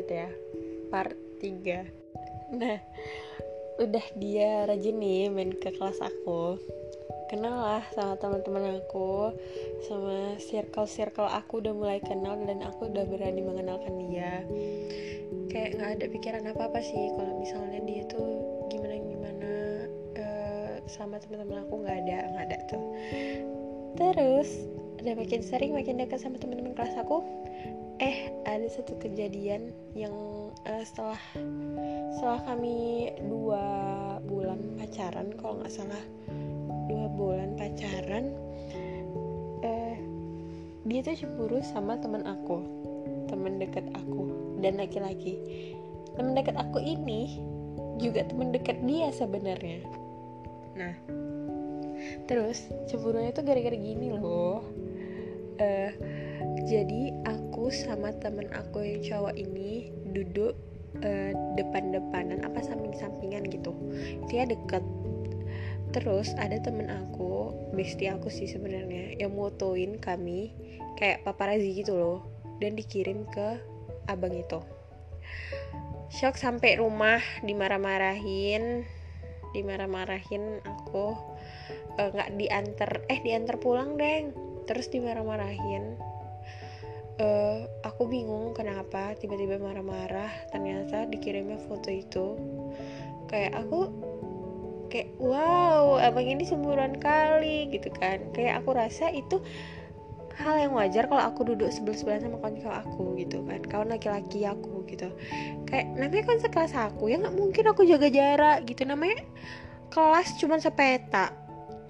lanjut 0.01 0.17
ya. 0.17 0.29
Part 0.89 1.13
tiga. 1.37 1.85
Nah 2.57 2.81
udah 3.77 4.05
dia 4.17 4.65
rajin 4.65 4.97
nih 4.97 5.29
main 5.29 5.53
ke 5.53 5.69
kelas 5.77 6.01
aku. 6.01 6.57
Kenal 7.29 7.53
lah 7.53 7.85
sama 7.93 8.17
teman-teman 8.17 8.81
aku 8.81 9.31
sama 9.85 10.35
circle-circle 10.41 11.29
aku 11.29 11.61
udah 11.63 11.71
mulai 11.71 12.01
kenal 12.01 12.35
dan 12.43 12.65
aku 12.65 12.89
udah 12.89 13.05
berani 13.05 13.45
mengenalkan 13.45 13.93
dia. 14.09 14.41
Kayak 15.53 15.69
nggak 15.77 15.89
ada 16.01 16.05
pikiran 16.09 16.43
apa 16.49 16.65
apa 16.65 16.79
sih 16.81 17.13
kalau 17.13 17.37
misalnya 17.37 17.79
dia 17.85 18.03
tuh 18.09 18.41
gimana 18.73 18.97
gimana 18.99 19.51
uh, 20.17 20.73
sama 20.89 21.21
teman-teman 21.21 21.61
aku 21.63 21.73
nggak 21.85 21.97
ada 22.09 22.17
nggak 22.25 22.45
ada 22.49 22.57
tuh. 22.67 22.83
Terus 24.01 24.49
udah 24.97 25.13
makin 25.13 25.41
sering 25.45 25.71
makin 25.77 26.01
dekat 26.01 26.19
sama 26.19 26.41
teman-teman 26.41 26.73
kelas 26.73 26.97
aku 26.99 27.21
eh 28.01 28.33
ada 28.49 28.65
satu 28.65 28.97
kejadian 28.97 29.69
yang 29.93 30.11
uh, 30.65 30.81
setelah 30.81 31.21
setelah 32.17 32.41
kami 32.49 33.13
dua 33.29 33.63
bulan 34.25 34.73
pacaran 34.81 35.29
kalau 35.37 35.61
nggak 35.61 35.69
salah. 35.69 36.03
Dua 36.89 37.07
bulan 37.13 37.53
pacaran 37.61 38.33
eh 39.61 40.01
dia 40.89 40.99
tuh 41.05 41.13
cemburu 41.13 41.61
sama 41.61 42.01
teman 42.01 42.25
aku 42.25 42.65
teman 43.29 43.61
dekat 43.61 43.85
aku 43.93 44.33
dan 44.65 44.81
laki-laki. 44.81 45.37
Teman 46.17 46.33
dekat 46.33 46.57
aku 46.57 46.81
ini 46.81 47.37
juga 48.01 48.25
teman 48.25 48.49
dekat 48.49 48.81
dia 48.81 49.13
sebenarnya. 49.13 49.85
Nah 50.73 50.97
terus 52.25 52.65
cemburunya 52.89 53.29
tuh 53.29 53.45
gara-gara 53.45 53.77
gini 53.77 54.09
loh. 54.09 54.65
Uh, 55.61 55.93
jadi 56.65 57.13
aku 57.29 57.50
sama 57.69 58.09
temen 58.17 58.49
aku 58.49 58.81
yang 58.81 59.05
cowok 59.05 59.35
ini 59.37 59.93
duduk 60.09 60.57
uh, 61.05 61.31
depan-depanan 61.59 62.41
apa 62.41 62.59
samping-sampingan 62.65 63.45
gitu. 63.53 63.71
Dia 64.31 64.49
deket. 64.49 64.81
Terus 65.91 66.31
ada 66.39 66.55
temen 66.63 66.87
aku 66.87 67.51
bestie 67.75 68.07
aku 68.07 68.31
sih 68.31 68.47
sebenarnya 68.47 69.19
yang 69.19 69.35
motoin 69.35 69.99
kami 69.99 70.55
kayak 70.95 71.27
paparazzi 71.27 71.83
gitu 71.83 71.99
loh 71.99 72.19
dan 72.63 72.79
dikirim 72.79 73.27
ke 73.27 73.59
abang 74.07 74.31
itu. 74.31 74.63
Shock 76.11 76.39
sampai 76.39 76.79
rumah 76.79 77.19
dimarah-marahin 77.43 78.87
dimarah-marahin 79.51 80.63
aku 80.63 81.11
eh, 81.99 82.07
nggak 82.07 82.29
uh, 82.31 82.35
diantar 82.39 82.91
eh 83.11 83.19
diantar 83.19 83.59
pulang 83.59 83.99
deng. 83.99 84.31
Terus 84.63 84.87
dimarah-marahin 84.87 86.10
uh, 87.21 87.69
aku 87.85 88.09
bingung 88.09 88.57
kenapa 88.57 89.13
tiba-tiba 89.21 89.61
marah-marah 89.61 90.31
ternyata 90.49 91.05
dikirimnya 91.05 91.61
foto 91.69 91.93
itu. 91.93 92.35
Kayak 93.29 93.63
aku 93.63 93.79
kayak 94.91 95.15
wow 95.21 96.01
abang 96.01 96.27
ini 96.27 96.43
semburan 96.43 96.97
kali 96.97 97.69
gitu 97.71 97.93
kan. 97.93 98.19
Kayak 98.33 98.65
aku 98.65 98.69
rasa 98.75 99.13
itu 99.13 99.39
hal 100.41 100.57
yang 100.57 100.73
wajar 100.73 101.05
kalau 101.05 101.21
aku 101.21 101.53
duduk 101.53 101.69
sebelah 101.69 101.97
sebelah 101.97 102.19
sama 102.25 102.37
kawan 102.41 102.57
aku 102.81 103.03
gitu 103.21 103.45
kan. 103.45 103.61
Kawan 103.61 103.87
laki-laki 103.93 104.43
aku 104.43 104.83
gitu. 104.89 105.07
Kayak 105.69 105.93
namanya 105.95 106.23
kan 106.25 106.37
sekelas 106.41 106.73
aku 106.73 107.13
ya 107.13 107.21
nggak 107.21 107.37
mungkin 107.37 107.63
aku 107.69 107.85
jaga 107.85 108.09
jarak 108.09 108.65
gitu. 108.65 108.83
Namanya 108.83 109.21
kelas 109.91 110.39
cuma 110.39 110.57
sepeta 110.57 111.35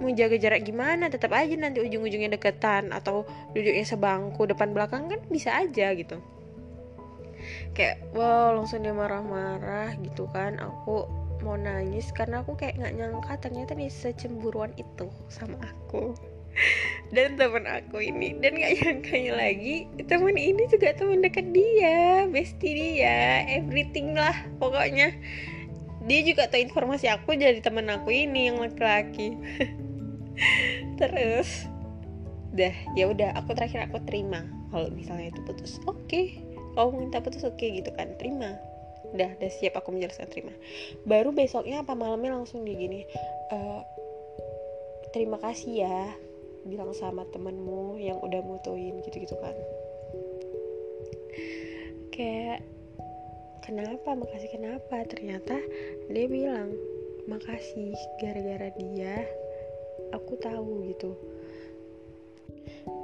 mau 0.01 0.11
jaga 0.11 0.35
jarak 0.41 0.65
gimana 0.65 1.07
tetap 1.07 1.31
aja 1.37 1.53
nanti 1.53 1.79
ujung-ujungnya 1.79 2.33
deketan 2.33 2.89
atau 2.89 3.23
duduknya 3.53 3.85
sebangku 3.85 4.49
depan 4.49 4.73
belakang 4.73 5.07
kan 5.07 5.21
bisa 5.29 5.53
aja 5.53 5.93
gitu. 5.93 6.17
Kayak 7.77 8.01
wow 8.17 8.57
langsung 8.57 8.81
dia 8.81 8.91
marah-marah 8.91 9.93
gitu 10.01 10.25
kan. 10.33 10.57
Aku 10.57 11.05
mau 11.45 11.57
nangis 11.57 12.09
karena 12.13 12.41
aku 12.41 12.57
kayak 12.57 12.77
nggak 12.77 12.95
nyangka 12.97 13.33
ternyata 13.41 13.73
nih 13.73 13.89
secemburuan 13.89 14.73
itu 14.77 15.09
sama 15.25 15.57
aku 15.61 16.13
dan 17.15 17.37
teman 17.37 17.65
aku 17.69 18.01
ini. 18.01 18.37
Dan 18.41 18.57
nggak 18.57 18.73
nyangkanya 18.81 19.33
lagi 19.37 19.85
teman 20.09 20.35
ini 20.37 20.65
juga 20.69 20.97
teman 20.97 21.21
dekat 21.21 21.47
dia 21.53 22.25
bestie 22.25 22.73
dia 22.97 23.45
everything 23.45 24.17
lah 24.17 24.35
pokoknya. 24.57 25.13
Dia 26.01 26.25
juga 26.25 26.49
tahu 26.49 26.65
informasi 26.65 27.13
aku 27.13 27.37
dari 27.37 27.61
teman 27.61 27.85
aku 27.93 28.09
ini 28.09 28.49
yang 28.49 28.57
laki-laki 28.57 29.37
terus 31.01 31.67
dah 32.51 32.75
ya 32.99 33.07
udah 33.07 33.31
aku 33.39 33.55
terakhir 33.55 33.87
aku 33.87 34.03
terima 34.03 34.43
kalau 34.71 34.87
misalnya 34.91 35.31
itu 35.31 35.41
putus. 35.43 35.79
Oke 35.87 35.99
okay. 36.07 36.25
kau 36.75 36.91
minta 36.91 37.19
putus 37.19 37.43
oke 37.43 37.59
okay, 37.59 37.79
gitu 37.79 37.91
kan 37.95 38.15
terima. 38.19 38.55
Udah 39.11 39.35
udah 39.39 39.51
siap 39.51 39.75
aku 39.75 39.91
menjelaskan 39.91 40.31
terima. 40.31 40.55
Baru 41.03 41.35
besoknya 41.35 41.83
apa 41.83 41.95
malamnya 41.95 42.35
langsung 42.35 42.63
di 42.63 42.75
gini 42.75 43.03
e, 43.51 43.57
terima 45.11 45.35
kasih 45.39 45.83
ya 45.83 45.99
bilang 46.63 46.93
sama 46.95 47.27
temenmu 47.33 47.99
yang 47.99 48.19
udah 48.23 48.39
mutuin 48.43 48.99
gitu-gitu 49.03 49.35
kan. 49.39 49.55
Kayak 52.15 52.63
kenapa? 53.63 54.15
Makasih 54.15 54.51
kenapa? 54.51 55.03
Ternyata 55.07 55.59
dia 56.11 56.25
bilang 56.27 56.71
makasih 57.29 57.93
gara-gara 58.17 58.73
dia 58.79 59.27
aku 60.11 60.33
tahu 60.39 60.87
gitu. 60.91 61.11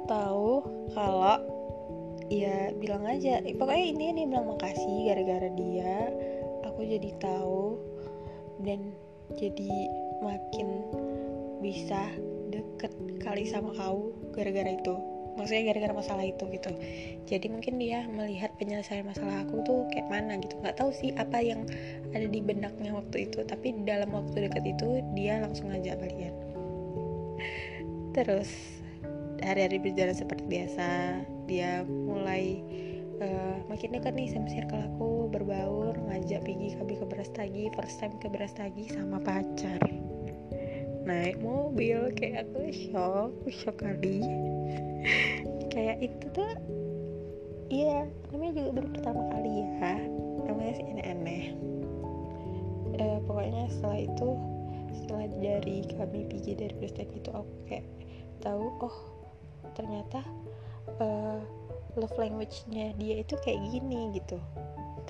Tahu 0.08 0.52
kalau 0.92 1.36
ya 2.32 2.72
bilang 2.76 3.04
aja. 3.08 3.40
Pokoknya 3.44 3.84
ini 3.92 4.04
dia 4.16 4.26
bilang 4.28 4.48
makasih 4.48 5.12
gara-gara 5.12 5.48
dia. 5.52 6.12
Aku 6.68 6.84
jadi 6.84 7.10
tahu 7.18 7.76
dan 8.62 8.94
jadi 9.36 9.72
makin 10.22 10.68
bisa 11.58 12.12
deket 12.48 12.92
kali 13.20 13.44
sama 13.48 13.74
kau 13.76 14.14
gara-gara 14.32 14.72
itu. 14.72 14.94
Maksudnya 15.38 15.70
gara-gara 15.70 15.94
masalah 15.94 16.26
itu 16.26 16.44
gitu. 16.50 16.70
Jadi 17.30 17.46
mungkin 17.46 17.78
dia 17.78 18.02
melihat 18.10 18.50
penyelesaian 18.58 19.06
masalah 19.06 19.46
aku 19.46 19.62
tuh 19.62 19.86
kayak 19.94 20.10
mana 20.10 20.34
gitu. 20.42 20.58
Nggak 20.58 20.82
tahu 20.82 20.90
sih 20.90 21.14
apa 21.14 21.38
yang 21.38 21.62
ada 22.10 22.26
di 22.26 22.42
benaknya 22.42 22.90
waktu 22.90 23.30
itu. 23.30 23.46
Tapi 23.46 23.86
dalam 23.86 24.10
waktu 24.10 24.50
dekat 24.50 24.66
itu 24.66 24.98
dia 25.14 25.38
langsung 25.38 25.70
ngajak 25.70 25.94
kalian 26.02 26.47
terus 28.16 28.50
hari-hari 29.42 29.78
berjalan 29.78 30.16
seperti 30.16 30.44
biasa 30.50 30.88
dia 31.46 31.86
mulai 31.86 32.62
uh, 33.22 33.56
makin 33.70 33.94
dekat 33.94 34.14
nih 34.14 34.28
sama 34.30 34.48
circle 34.50 34.82
aku 34.82 35.30
berbaur 35.30 35.94
ngajak 36.08 36.42
pergi 36.42 36.74
kami 36.78 36.94
ke 36.98 37.06
Brastagi 37.06 37.64
first 37.74 37.96
time 38.00 38.14
ke 38.18 38.28
Brastagi 38.30 38.84
sama 38.90 39.20
pacar. 39.22 39.80
Naik 41.08 41.40
mobil 41.40 42.12
kayak 42.16 42.48
aku 42.48 42.68
shock 42.68 43.32
shock 43.48 43.80
kali. 43.80 44.20
Kayak 45.72 46.04
itu 46.04 46.26
tuh 46.36 46.52
iya 47.72 48.04
namanya 48.32 48.52
juga 48.60 48.70
baru 48.82 48.88
pertama 48.92 49.22
kali 49.32 49.52
ya. 49.64 49.94
Namanya 50.48 50.72
sih 50.76 50.84
aneh-aneh. 50.84 51.44
Uh, 52.98 53.18
pokoknya 53.24 53.70
setelah 53.70 54.00
itu 54.04 54.28
setelah 54.98 55.26
dari 55.38 55.86
kami 55.94 56.26
pergi 56.26 56.52
dari 56.58 56.74
Brastagi 56.74 57.22
itu 57.22 57.30
aku 57.30 57.52
kayak 57.70 57.86
tahu 58.42 58.66
oh 58.82 58.96
ternyata 59.74 60.22
uh, 60.98 61.40
love 61.98 62.14
language-nya 62.18 62.94
dia 62.98 63.22
itu 63.22 63.34
kayak 63.42 63.58
gini 63.70 64.14
gitu. 64.14 64.38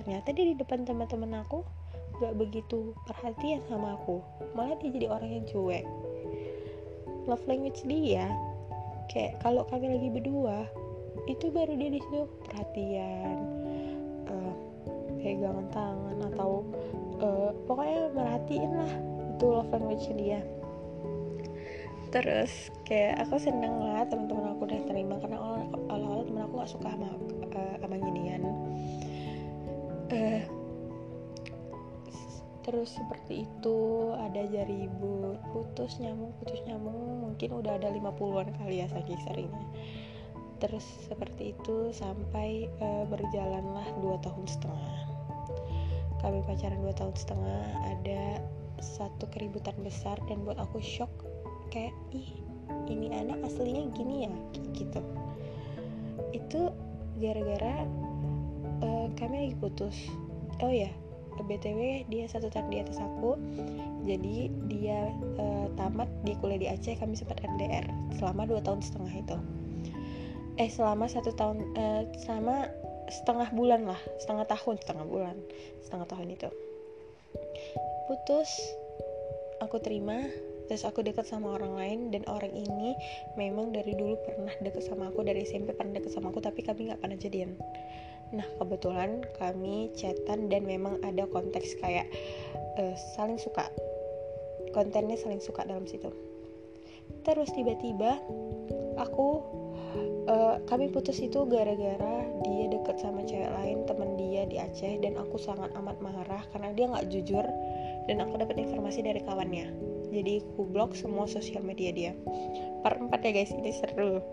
Ternyata 0.01 0.33
dia 0.33 0.53
di 0.53 0.57
depan 0.57 0.89
teman-teman 0.89 1.45
aku 1.45 1.65
gak 2.19 2.35
begitu 2.35 2.97
perhatian 3.05 3.61
sama 3.69 3.97
aku. 4.01 4.25
Malah 4.57 4.77
dia 4.81 4.91
jadi 4.91 5.07
orang 5.13 5.31
yang 5.41 5.45
cuek. 5.49 5.85
Love 7.29 7.45
language 7.45 7.85
dia 7.85 8.29
kayak 9.09 9.41
kalau 9.41 9.65
kami 9.69 9.89
lagi 9.89 10.09
berdua 10.13 10.69
itu 11.29 11.49
baru 11.53 11.77
dia 11.77 11.91
di 11.93 12.01
situ 12.01 12.25
perhatian 12.49 13.37
uh, 14.29 14.55
pegangan 15.21 15.67
tangan 15.73 16.17
atau 16.33 16.65
uh, 17.21 17.51
pokoknya 17.69 18.13
merhatiin 18.17 18.73
lah 18.77 18.93
itu 19.39 19.47
love 19.47 19.71
language 19.71 20.11
dia. 20.19 20.43
Terus 22.11 22.75
kayak 22.83 23.23
aku 23.23 23.39
seneng 23.39 23.79
lah 23.79 24.03
teman-teman 24.11 24.59
aku 24.59 24.67
udah 24.67 24.81
terima 24.91 25.15
karena 25.23 25.39
awal-awal 25.39 26.27
teman 26.27 26.43
aku 26.49 26.55
gak 26.59 26.73
suka 26.73 26.89
sama 26.91 27.09
uh, 27.53 27.77
uh, 30.09 30.43
terus 32.65 32.97
seperti 32.97 33.49
itu 33.49 33.79
ada 34.17 34.45
jari 34.45 34.85
ribut 34.89 35.41
putus 35.53 35.97
nyamuk 36.01 36.33
putus 36.41 36.61
nyamuk 36.69 36.93
mungkin 37.29 37.49
udah 37.61 37.81
ada 37.81 37.89
50-an 37.93 38.57
kali 38.57 38.83
ya 38.83 38.87
saking 38.91 39.21
seringnya. 39.29 39.69
Terus 40.59 40.83
seperti 41.07 41.55
itu 41.55 41.95
sampai 41.95 42.67
uh, 42.83 43.07
berjalanlah 43.07 43.87
dua 44.03 44.19
tahun 44.25 44.43
setengah. 44.49 44.97
Kami 46.19 46.43
pacaran 46.43 46.83
dua 46.83 46.95
tahun 46.99 47.15
setengah 47.15 47.63
ada 47.95 48.43
satu 48.81 49.27
keributan 49.31 49.75
besar 49.83 50.19
dan 50.31 50.43
buat 50.47 50.59
aku 50.59 50.79
shock 50.83 51.11
kayak 51.71 51.95
ih 52.15 52.29
ini 52.89 53.13
anak 53.13 53.41
aslinya 53.45 53.89
gini 53.97 54.29
ya? 54.29 54.35
Gitu. 54.77 55.01
Itu 56.33 56.73
gara-gara 57.19 57.85
uh, 58.85 59.07
kami 59.17 59.49
lagi 59.49 59.57
putus. 59.59 59.97
Oh 60.59 60.73
ya 60.73 60.91
btw 61.39 62.03
dia 62.11 62.27
satu 62.27 62.51
tahun 62.51 62.67
di 62.71 62.79
atas 62.83 62.99
aku. 62.99 63.39
Jadi 64.09 64.51
dia 64.67 65.13
uh, 65.39 65.67
tamat 65.79 66.11
di 66.27 66.35
kuliah 66.43 66.59
di 66.59 66.67
Aceh 66.67 66.99
kami 66.99 67.15
sempat 67.15 67.39
LDR 67.47 67.87
selama 68.19 68.49
dua 68.49 68.61
tahun 68.65 68.83
setengah 68.83 69.15
itu. 69.15 69.37
Eh 70.59 70.67
selama 70.67 71.07
satu 71.07 71.31
tahun 71.39 71.63
uh, 71.79 72.03
selama 72.27 72.67
setengah 73.09 73.49
bulan 73.57 73.89
lah 73.89 74.01
setengah 74.21 74.45
tahun 74.45 74.77
setengah 74.85 75.07
bulan 75.09 75.37
setengah 75.81 76.07
tahun 76.13 76.29
itu 76.37 76.51
putus 78.09 78.49
aku 79.61 79.77
terima 79.85 80.25
terus 80.69 80.85
aku 80.85 81.01
dekat 81.01 81.25
sama 81.25 81.57
orang 81.57 81.77
lain 81.77 82.01
dan 82.13 82.25
orang 82.29 82.53
ini 82.53 82.97
memang 83.37 83.73
dari 83.73 83.93
dulu 83.97 84.17
pernah 84.25 84.53
deket 84.65 84.85
sama 84.85 85.09
aku 85.13 85.25
dari 85.25 85.45
SMP 85.45 85.73
pernah 85.73 85.97
deket 85.97 86.13
sama 86.13 86.33
aku 86.33 86.41
tapi 86.45 86.61
kami 86.61 86.93
nggak 86.93 87.01
pernah 87.01 87.17
jadian. 87.17 87.57
Nah 88.37 88.45
kebetulan 88.61 89.25
kami 89.41 89.89
chatan 89.97 90.53
dan 90.53 90.69
memang 90.69 91.01
ada 91.01 91.25
konteks 91.25 91.81
kayak 91.81 92.05
uh, 92.77 92.93
saling 93.17 93.41
suka. 93.41 93.65
Kontennya 94.77 95.17
saling 95.17 95.41
suka 95.41 95.65
dalam 95.65 95.89
situ. 95.89 96.13
Terus 97.25 97.49
tiba-tiba 97.57 98.21
aku 99.01 99.29
uh, 100.29 100.61
kami 100.69 100.93
putus 100.93 101.17
itu 101.25 101.49
gara-gara 101.49 102.29
dia 102.45 102.65
deket 102.69 103.01
sama 103.01 103.25
cewek 103.25 103.49
lain 103.49 103.89
teman 103.89 104.21
dia 104.21 104.45
di 104.45 104.61
Aceh 104.61 105.01
dan 105.01 105.17
aku 105.17 105.41
sangat 105.41 105.73
amat 105.81 105.97
marah 106.05 106.45
karena 106.53 106.77
dia 106.77 106.87
nggak 106.93 107.09
jujur 107.09 107.45
dan 108.09 108.25
aku 108.25 108.41
dapat 108.41 108.57
informasi 108.57 109.05
dari 109.05 109.21
kawannya. 109.21 109.69
Jadi 110.09 110.41
aku 110.41 110.65
blok 110.65 110.97
semua 110.97 111.29
sosial 111.29 111.61
media 111.61 111.93
dia. 111.93 112.13
Part 112.81 112.97
4 112.97 113.13
ya 113.21 113.33
guys. 113.37 113.53
Ini 113.53 113.73
seru. 113.77 114.25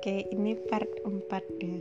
Oke, 0.00 0.24
ini 0.32 0.56
part 0.72 0.88
4 1.04 1.44
ya. 1.60 1.76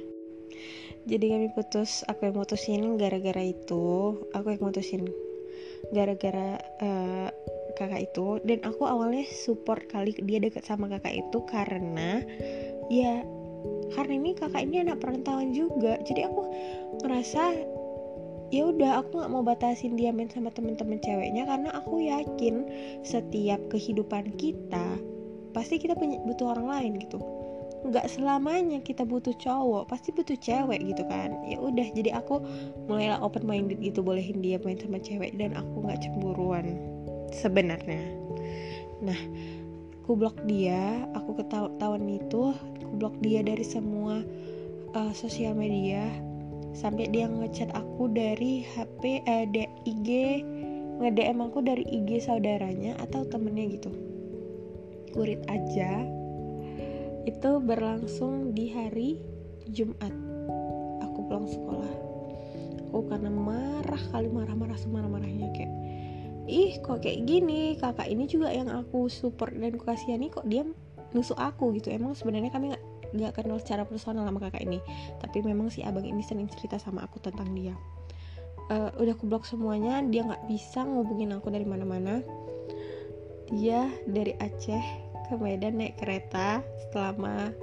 Jadi 1.07 1.25
kami 1.31 1.47
putus, 1.55 2.03
aku 2.11 2.27
yang 2.27 2.35
mutusin 2.35 2.99
gara-gara 2.99 3.39
itu, 3.39 4.19
aku 4.35 4.51
yang 4.51 4.61
mutusin 4.67 5.07
gara-gara 5.95 6.59
uh, 6.83 7.31
kakak 7.79 8.11
itu 8.11 8.43
dan 8.43 8.59
aku 8.67 8.83
awalnya 8.83 9.23
support 9.31 9.87
kali 9.87 10.11
dia 10.27 10.43
deket 10.43 10.67
sama 10.67 10.91
kakak 10.91 11.23
itu 11.23 11.39
karena 11.47 12.19
ya 12.91 13.23
karena 13.95 14.13
ini 14.21 14.31
kakak 14.37 14.61
ini 14.65 14.85
anak 14.85 15.01
perantauan 15.01 15.51
juga. 15.51 15.97
Jadi 16.05 16.21
aku 16.25 16.41
ngerasa 17.03 17.43
ya 18.49 18.65
udah 18.65 19.05
aku 19.05 19.21
nggak 19.21 19.31
mau 19.31 19.45
batasin 19.45 19.93
dia 19.93 20.09
main 20.09 20.29
sama 20.29 20.49
temen-temen 20.49 20.97
ceweknya 21.05 21.45
karena 21.45 21.69
aku 21.73 22.01
yakin 22.01 22.65
setiap 23.05 23.61
kehidupan 23.69 24.33
kita 24.41 24.97
pasti 25.53 25.77
kita 25.81 25.97
butuh 25.97 26.53
orang 26.57 26.67
lain 26.69 26.91
gitu. 27.01 27.17
Nggak 27.79 28.11
selamanya 28.11 28.83
kita 28.83 29.07
butuh 29.07 29.33
cowok 29.39 29.89
pasti 29.89 30.13
butuh 30.13 30.37
cewek 30.37 30.81
gitu 30.83 31.03
kan. 31.09 31.33
Ya 31.49 31.57
udah 31.57 31.87
jadi 31.93 32.19
aku 32.19 32.41
mulailah 32.89 33.21
open 33.21 33.45
minded 33.45 33.81
gitu 33.81 34.05
bolehin 34.05 34.41
dia 34.41 34.61
main 34.61 34.77
sama 34.77 35.01
cewek 35.01 35.33
dan 35.37 35.57
aku 35.57 35.85
nggak 35.85 36.01
cemburuan 36.05 36.88
sebenarnya. 37.33 38.03
Nah 39.03 39.19
aku 40.09 40.17
blok 40.17 40.41
dia 40.49 41.05
aku 41.13 41.37
ketahuan 41.37 42.09
itu 42.09 42.57
aku 42.81 42.93
blok 42.97 43.15
dia 43.21 43.45
dari 43.45 43.61
semua 43.61 44.25
uh, 44.97 45.13
sosial 45.13 45.53
media 45.53 46.09
sampai 46.73 47.09
dia 47.13 47.29
ngechat 47.29 47.69
aku 47.77 48.09
dari 48.09 48.65
HP 48.65 49.21
eh, 49.25 49.45
IG 49.85 50.09
nge-DM 50.99 51.39
aku 51.45 51.61
dari 51.63 51.85
IG 51.87 52.25
saudaranya 52.25 52.97
atau 52.99 53.23
temennya 53.29 53.69
gitu. 53.79 53.91
Kurit 55.15 55.45
aja 55.47 56.03
itu 57.29 57.51
berlangsung 57.61 58.51
di 58.57 58.73
hari 58.73 59.21
Jumat. 59.69 60.11
Aku 61.05 61.19
pulang 61.29 61.45
sekolah. 61.45 61.93
Aku 62.89 63.05
karena 63.05 63.29
marah 63.29 64.03
kali 64.09 64.27
marah-marah 64.27 64.75
semarah-marahnya 64.75 65.47
kayak 65.53 65.73
ih 66.49 66.81
kok 66.81 67.05
kayak 67.05 67.29
gini? 67.29 67.77
Kakak 67.77 68.09
ini 68.09 68.25
juga 68.25 68.49
yang 68.49 68.73
aku 68.73 69.05
support 69.05 69.53
dan 69.53 69.77
aku 69.77 69.85
kasihani 69.85 70.33
kok 70.33 70.49
dia 70.49 70.65
nusuk 71.13 71.37
aku? 71.37 71.69
Gitu. 71.77 71.93
Emang 71.93 72.17
sebenarnya 72.17 72.49
kami 72.49 72.73
nggak 72.73 72.83
nggak 73.09 73.33
kenal 73.37 73.57
secara 73.61 73.85
personal 73.85 74.25
sama 74.25 74.41
kakak 74.41 74.65
ini. 74.65 74.81
Tapi 75.21 75.45
memang 75.45 75.69
si 75.69 75.85
abang 75.85 76.05
ini 76.05 76.25
sering 76.25 76.49
cerita 76.49 76.81
sama 76.81 77.05
aku 77.05 77.21
tentang 77.21 77.53
dia. 77.53 77.77
Uh, 78.69 78.89
udah 79.01 79.17
aku 79.17 79.25
blok 79.25 79.49
semuanya 79.49 80.01
dia 80.05 80.21
nggak 80.25 80.45
bisa 80.45 80.81
ngubungin 80.81 81.37
aku 81.37 81.53
dari 81.53 81.65
mana-mana. 81.65 82.21
Dia 83.49 83.89
dari 84.05 84.33
Aceh 84.37 84.85
ke 85.29 85.33
Medan 85.37 85.77
naik 85.77 86.01
kereta 86.01 86.65
selama 86.89 87.53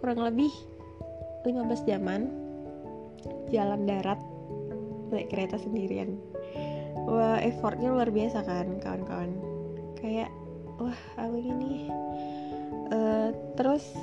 kurang 0.00 0.20
lebih 0.20 0.52
15 1.48 1.88
jaman 1.88 2.28
jalan 3.48 3.88
darat 3.88 4.20
naik 5.08 5.32
kereta 5.32 5.56
sendirian 5.56 6.16
wah 7.02 7.38
effortnya 7.42 7.90
luar 7.90 8.08
biasa 8.10 8.46
kan 8.46 8.78
kawan-kawan. 8.78 9.34
Kayak 9.98 10.30
wah 10.78 10.98
apa 11.18 11.36
gini? 11.36 11.90
Uh, 12.90 13.34
terus 13.58 13.94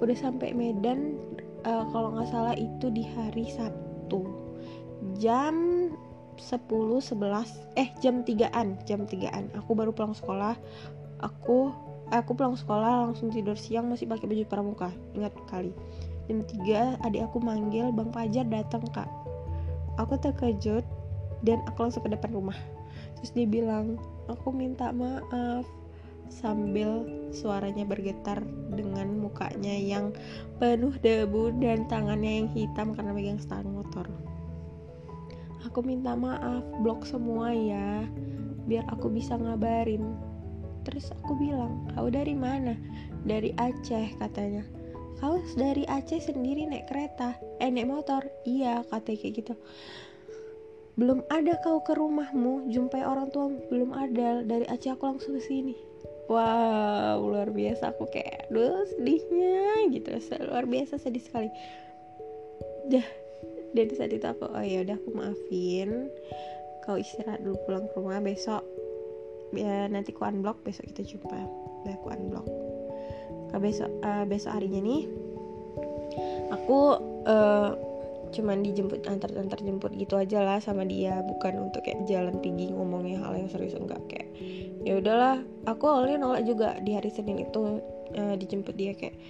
udah 0.00 0.16
sampai 0.16 0.54
Medan 0.56 1.20
uh, 1.66 1.84
kalau 1.90 2.14
nggak 2.16 2.30
salah 2.30 2.54
itu 2.56 2.88
di 2.90 3.04
hari 3.14 3.48
Sabtu. 3.52 4.24
Jam 5.18 5.88
10 6.40 6.58
11 6.68 7.78
eh 7.78 7.88
jam 8.00 8.24
3an 8.24 8.80
jam 8.88 9.04
3an 9.04 9.52
aku 9.54 9.70
baru 9.76 9.92
pulang 9.92 10.16
sekolah. 10.16 10.56
Aku 11.22 11.70
aku 12.10 12.30
pulang 12.34 12.58
sekolah 12.58 13.08
langsung 13.08 13.30
tidur 13.30 13.54
siang 13.54 13.88
masih 13.92 14.08
pakai 14.10 14.26
baju 14.26 14.44
pramuka. 14.48 14.90
Ingat 15.14 15.32
kali. 15.46 15.72
Jam 16.30 16.42
3 16.46 17.02
adik 17.04 17.22
aku 17.30 17.38
manggil 17.42 17.90
Bang 17.94 18.10
Fajar 18.10 18.46
datang 18.48 18.82
kak. 18.90 19.10
Aku 20.00 20.16
terkejut 20.16 20.86
dan 21.42 21.62
aku 21.66 21.86
langsung 21.86 22.02
ke 22.06 22.10
depan 22.14 22.30
rumah. 22.32 22.58
Terus 23.18 23.30
dia 23.34 23.46
bilang 23.46 23.98
aku 24.26 24.50
minta 24.50 24.90
maaf 24.90 25.66
sambil 26.32 27.04
suaranya 27.28 27.84
bergetar 27.84 28.40
dengan 28.72 29.20
mukanya 29.20 29.76
yang 29.76 30.16
penuh 30.56 30.96
debu 31.04 31.52
dan 31.60 31.84
tangannya 31.92 32.42
yang 32.42 32.48
hitam 32.56 32.96
karena 32.96 33.12
megang 33.12 33.42
stang 33.42 33.68
motor. 33.68 34.08
Aku 35.68 35.84
minta 35.84 36.16
maaf 36.16 36.64
blok 36.80 37.04
semua 37.04 37.52
ya 37.52 38.08
biar 38.64 38.88
aku 38.88 39.12
bisa 39.12 39.36
ngabarin. 39.36 40.16
Terus 40.82 41.14
aku 41.22 41.38
bilang 41.38 41.86
kau 41.94 42.10
dari 42.10 42.34
mana? 42.34 42.74
Dari 43.22 43.54
Aceh 43.54 44.18
katanya. 44.18 44.66
Kau 45.22 45.38
dari 45.54 45.86
Aceh 45.86 46.18
sendiri 46.18 46.66
naik 46.66 46.90
kereta 46.90 47.38
eh 47.62 47.70
naik 47.70 47.86
motor? 47.86 48.26
Iya 48.42 48.82
katanya 48.90 49.18
kayak 49.22 49.34
gitu 49.38 49.54
belum 50.92 51.24
ada 51.32 51.56
kau 51.64 51.80
ke 51.80 51.96
rumahmu 51.96 52.68
jumpai 52.68 53.00
orang 53.00 53.32
tua 53.32 53.48
belum 53.72 53.96
ada 53.96 54.44
dari 54.44 54.68
Aceh 54.68 54.92
aku 54.92 55.08
langsung 55.08 55.40
ke 55.40 55.42
sini. 55.42 55.74
Wow 56.28 57.24
luar 57.28 57.50
biasa 57.50 57.96
aku 57.96 58.08
kayak 58.12 58.52
aduh 58.52 58.84
sedihnya 58.96 59.88
gitu 59.92 60.08
luar 60.44 60.68
biasa 60.68 61.00
sedih 61.00 61.24
sekali. 61.24 61.48
Dah 62.92 63.06
dari 63.72 63.92
saat 63.96 64.12
itu 64.12 64.26
aku 64.28 64.52
oh 64.52 64.64
ya 64.64 64.84
udah 64.84 64.96
aku 65.00 65.10
maafin. 65.16 66.12
Kau 66.84 67.00
istirahat 67.00 67.40
dulu 67.40 67.56
pulang 67.64 67.88
ke 67.88 67.94
rumah 67.96 68.20
besok. 68.20 68.62
Ya 69.56 69.88
nanti 69.88 70.12
ku 70.12 70.28
unblock 70.28 70.60
besok 70.60 70.92
kita 70.92 71.08
jumpa. 71.08 71.40
Udah 71.84 71.94
aku 71.96 72.08
unblock. 72.12 72.46
Ke 73.48 73.56
besok 73.56 73.88
uh, 74.04 74.24
besok 74.28 74.60
harinya 74.60 74.80
nih 74.84 75.08
aku 76.52 76.80
uh, 77.24 77.70
cuman 78.32 78.64
dijemput 78.64 79.04
antar 79.06 79.30
antar 79.36 79.60
jemput 79.60 79.92
gitu 79.94 80.16
aja 80.16 80.42
lah 80.42 80.58
sama 80.58 80.82
dia. 80.88 81.20
Bukan 81.22 81.70
untuk 81.70 81.84
kayak 81.84 82.08
jalan 82.08 82.40
tinggi 82.40 82.72
ngomongnya 82.72 83.20
hal 83.22 83.36
yang 83.36 83.48
serius 83.52 83.76
enggak. 83.76 84.00
Kayak 84.08 84.28
ya 84.82 84.98
udahlah 84.98 85.44
aku 85.68 85.84
awalnya 85.86 86.16
nolak 86.24 86.42
juga 86.48 86.80
di 86.82 86.96
hari 86.96 87.12
Senin 87.12 87.44
itu 87.44 87.78
uh, 88.16 88.34
dijemput 88.34 88.74
dia. 88.74 88.96
Kayak 88.96 89.20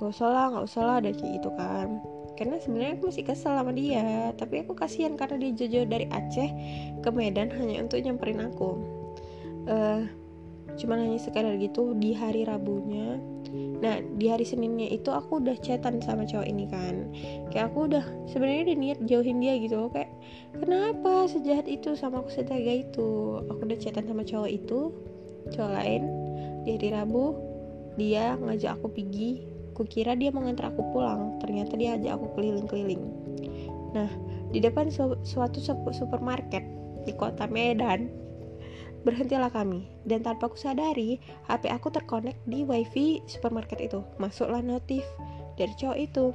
gak 0.00 0.12
usah 0.12 0.28
lah 0.28 0.44
gak 0.56 0.66
usah 0.66 0.82
lah 0.82 0.96
ada 1.04 1.10
kayak 1.12 1.32
gitu 1.38 1.50
kan. 1.54 1.88
Karena 2.36 2.56
sebenarnya 2.60 3.00
aku 3.00 3.04
masih 3.08 3.24
kesel 3.24 3.52
sama 3.56 3.72
dia 3.72 4.32
tapi 4.36 4.60
aku 4.60 4.76
kasihan 4.76 5.16
karena 5.16 5.40
dia 5.40 5.52
jauh-jauh 5.56 5.88
dari 5.88 6.06
Aceh 6.12 6.48
ke 7.00 7.08
Medan 7.12 7.48
hanya 7.52 7.84
untuk 7.84 8.00
nyamperin 8.00 8.44
aku. 8.44 8.70
Uh, 9.66 10.04
cuman 10.76 11.08
hanya 11.08 11.18
sekadar 11.18 11.56
gitu 11.56 11.96
di 11.96 12.12
hari 12.12 12.44
Rabunya 12.44 13.16
nah 13.76 14.00
di 14.00 14.26
hari 14.32 14.48
Seninnya 14.48 14.88
itu 14.88 15.12
aku 15.12 15.38
udah 15.44 15.56
chatan 15.60 16.00
sama 16.00 16.24
cowok 16.24 16.48
ini 16.48 16.64
kan. 16.68 17.12
Kayak 17.52 17.72
aku 17.72 17.92
udah 17.92 18.04
sebenarnya 18.28 18.72
udah 18.72 18.76
niat 18.80 18.98
jauhin 19.04 19.38
dia 19.38 19.54
gitu. 19.60 19.92
Kayak 19.92 20.10
kenapa 20.56 21.28
sejahat 21.28 21.68
itu 21.68 21.92
sama 21.92 22.24
aku 22.24 22.32
setega 22.32 22.72
itu? 22.72 23.40
Aku 23.52 23.60
udah 23.68 23.78
chatan 23.78 24.08
sama 24.08 24.24
cowok 24.24 24.50
itu 24.50 24.92
cowok 25.52 25.72
lain. 25.76 26.02
Di 26.64 26.80
hari 26.80 26.88
Rabu 26.90 27.36
dia 28.00 28.34
ngajak 28.40 28.80
aku 28.80 28.88
pergi. 28.92 29.44
Aku 29.76 29.84
kira 29.84 30.16
dia 30.16 30.32
mau 30.32 30.40
nganter 30.40 30.72
aku 30.72 30.80
pulang. 30.96 31.36
Ternyata 31.44 31.76
dia 31.76 32.00
ajak 32.00 32.16
aku 32.16 32.26
keliling-keliling. 32.32 33.04
Nah 33.92 34.08
di 34.50 34.58
depan 34.62 34.88
su 34.88 35.14
suatu 35.20 35.60
supermarket 35.92 36.64
di 37.04 37.12
kota 37.12 37.44
Medan 37.46 38.25
berhentilah 39.06 39.54
kami. 39.54 39.86
Dan 40.02 40.26
tanpa 40.26 40.50
aku 40.50 40.58
sadari 40.58 41.22
HP 41.46 41.70
aku 41.70 41.94
terkonek 41.94 42.34
di 42.50 42.66
wifi 42.66 43.22
supermarket 43.30 43.78
itu. 43.78 44.02
Masuklah 44.18 44.58
notif 44.58 45.06
dari 45.54 45.70
cowok 45.78 45.98
itu. 46.02 46.26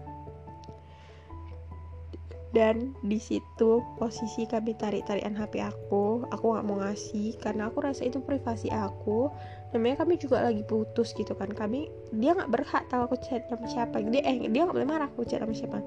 Dan 2.52 2.92
di 3.08 3.16
situ 3.16 3.80
posisi 3.96 4.44
kami 4.44 4.76
tarik-tarikan 4.76 5.32
HP 5.32 5.64
aku 5.64 6.28
aku 6.36 6.46
nggak 6.52 6.68
mau 6.68 6.84
ngasih 6.84 7.40
karena 7.40 7.72
aku 7.72 7.80
rasa 7.80 8.04
itu 8.04 8.20
privasi 8.20 8.68
aku. 8.72 9.32
Namanya 9.72 10.04
kami 10.04 10.20
juga 10.20 10.44
lagi 10.44 10.64
putus 10.68 11.16
gitu 11.16 11.32
kan. 11.32 11.48
Kami 11.52 11.88
dia 12.20 12.36
nggak 12.36 12.52
berhak 12.52 12.84
tahu 12.92 13.08
aku 13.08 13.16
chat 13.24 13.48
sama 13.48 13.68
siapa. 13.72 14.04
Dia 14.04 14.24
eh 14.28 14.52
dia 14.52 14.68
nggak 14.68 14.76
boleh 14.76 14.88
marah 14.88 15.08
aku 15.08 15.24
chat 15.24 15.40
sama 15.40 15.56
siapa. 15.56 15.80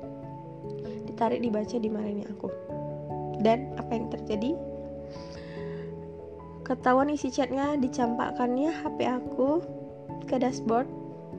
Ditarik 1.05 1.44
dibaca 1.44 1.77
dimarahin 1.77 2.25
aku. 2.33 2.49
Dan 3.44 3.77
apa 3.77 3.92
yang 3.92 4.09
terjadi 4.09 4.57
ketahuan 6.64 7.12
isi 7.12 7.29
chatnya 7.29 7.77
dicampakkannya 7.77 8.72
HP 8.72 8.98
aku 9.05 9.61
ke 10.24 10.40
dashboard 10.40 10.88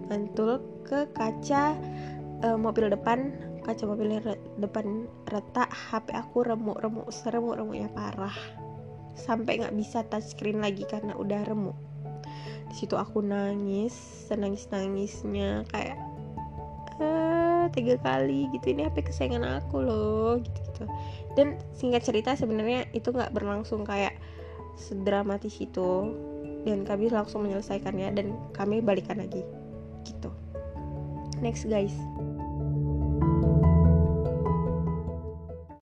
mantul 0.06 0.62
ke 0.86 1.10
kaca 1.18 1.74
e, 2.46 2.48
mobil 2.54 2.94
depan. 2.94 3.34
Kaca 3.66 3.90
mobil 3.90 4.22
re 4.22 4.38
depan 4.62 5.10
retak 5.34 5.74
HP 5.74 6.14
aku 6.14 6.46
remuk-remuk 6.46 7.10
seremuk-remuknya 7.10 7.90
parah. 7.98 8.38
Sampai 9.18 9.58
nggak 9.58 9.74
bisa 9.74 10.06
touchscreen 10.06 10.62
lagi 10.62 10.86
karena 10.86 11.18
udah 11.18 11.42
remuk. 11.50 11.74
Di 12.70 12.86
situ 12.86 12.94
aku 12.94 13.26
nangis 13.26 13.98
senangis 14.30 14.70
nangisnya 14.70 15.66
kayak 15.74 15.98
eh 17.02 17.66
tiga 17.74 17.98
kali 18.06 18.54
gitu. 18.54 18.78
Ini 18.78 18.94
HP 18.94 19.10
kesayangan 19.10 19.66
aku 19.66 19.82
loh 19.82 20.38
gitu 20.38 20.66
gitu 20.76 20.92
dan 21.40 21.48
singkat 21.72 22.04
cerita 22.04 22.36
sebenarnya 22.36 22.88
itu 22.92 23.12
nggak 23.12 23.32
berlangsung 23.32 23.88
kayak 23.88 24.16
sedramatis 24.76 25.58
itu 25.60 26.12
dan 26.66 26.84
kami 26.84 27.10
langsung 27.10 27.46
menyelesaikannya 27.46 28.10
dan 28.16 28.28
kami 28.52 28.84
balikan 28.84 29.22
lagi. 29.22 29.42
Gitu. 30.04 30.30
Next 31.42 31.68
guys 31.68 31.96